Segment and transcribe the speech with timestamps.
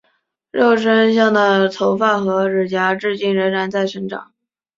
[0.49, 4.33] 肉身像的头发和指甲至今仍在生长。